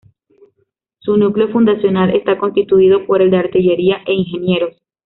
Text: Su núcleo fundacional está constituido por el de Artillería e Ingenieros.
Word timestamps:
Su 0.97 1.15
núcleo 1.15 1.49
fundacional 1.49 2.15
está 2.15 2.39
constituido 2.39 3.05
por 3.05 3.21
el 3.21 3.29
de 3.29 3.37
Artillería 3.37 4.01
e 4.07 4.13
Ingenieros. 4.13 4.81